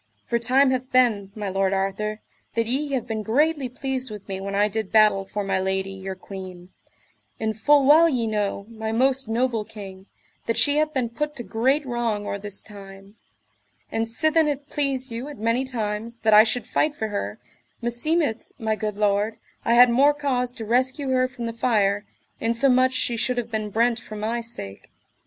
For 0.25 0.39
time 0.39 0.71
hath 0.71 0.91
been, 0.91 1.31
my 1.35 1.47
lord 1.49 1.73
Arthur, 1.73 2.21
that 2.55 2.65
ye 2.65 2.93
have 2.93 3.05
been 3.05 3.21
greatly 3.21 3.69
pleased 3.69 4.09
with 4.09 4.27
me 4.27 4.41
when 4.41 4.55
I 4.55 4.67
did 4.67 4.91
battle 4.91 5.25
for 5.25 5.43
my 5.43 5.59
lady, 5.59 5.91
your 5.91 6.15
queen; 6.15 6.69
and 7.39 7.55
full 7.55 7.85
well 7.85 8.09
ye 8.09 8.25
know, 8.25 8.65
my 8.67 8.91
most 8.91 9.27
noble 9.29 9.63
king, 9.63 10.07
that 10.47 10.57
she 10.57 10.77
hath 10.77 10.91
been 10.91 11.09
put 11.09 11.35
to 11.35 11.43
great 11.43 11.85
wrong 11.85 12.25
or 12.25 12.39
this 12.39 12.63
time; 12.63 13.13
and 13.91 14.07
sithen 14.07 14.47
it 14.47 14.69
pleased 14.71 15.11
you 15.11 15.27
at 15.27 15.37
many 15.37 15.63
times 15.63 16.17
that 16.23 16.33
I 16.33 16.45
should 16.45 16.65
fight 16.65 16.95
for 16.95 17.09
her, 17.09 17.37
meseemeth, 17.79 18.51
my 18.57 18.75
good 18.75 18.97
lord, 18.97 19.37
I 19.63 19.75
had 19.75 19.91
more 19.91 20.15
cause 20.15 20.51
to 20.53 20.65
rescue 20.65 21.09
her 21.09 21.27
from 21.27 21.45
the 21.45 21.53
fire, 21.53 22.07
insomuch 22.39 22.93
she 22.95 23.17
should 23.17 23.37
have 23.37 23.51
been 23.51 23.69
brent 23.69 23.99
for 23.99 24.15
my 24.15 24.41
sake. 24.41 24.89